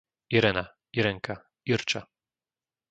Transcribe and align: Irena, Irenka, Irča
Irena, 0.37 0.63
Irenka, 0.99 1.35
Irča 1.63 2.01